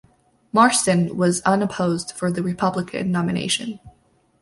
[0.51, 3.79] Marston was unopposed for the Republican nomination.